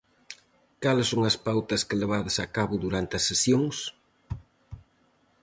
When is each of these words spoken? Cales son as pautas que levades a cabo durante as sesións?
Cales 0.83 1.07
son 1.11 1.21
as 1.29 1.37
pautas 1.47 1.85
que 1.87 1.99
levades 2.01 2.35
a 2.39 2.45
cabo 2.55 2.75
durante 2.85 3.13
as 3.19 3.25
sesións? 3.29 3.77